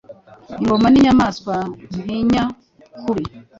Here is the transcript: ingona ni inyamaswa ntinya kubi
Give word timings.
ingona 0.59 0.87
ni 0.93 0.97
inyamaswa 1.01 1.55
ntinya 2.03 2.43
kubi 3.03 3.23